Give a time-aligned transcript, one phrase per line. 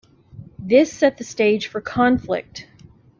[0.57, 2.65] This set the stage for conflict.